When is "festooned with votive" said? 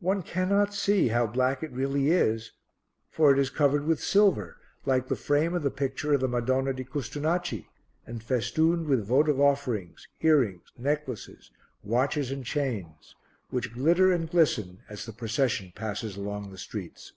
8.24-9.38